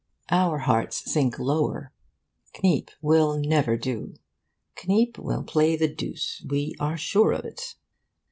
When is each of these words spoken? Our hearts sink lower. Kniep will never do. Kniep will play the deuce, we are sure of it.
Our 0.31 0.57
hearts 0.57 1.11
sink 1.11 1.37
lower. 1.37 1.93
Kniep 2.55 2.89
will 3.03 3.37
never 3.37 3.77
do. 3.77 4.15
Kniep 4.75 5.19
will 5.19 5.43
play 5.43 5.75
the 5.75 5.87
deuce, 5.93 6.43
we 6.49 6.73
are 6.79 6.97
sure 6.97 7.31
of 7.33 7.45
it. 7.45 7.75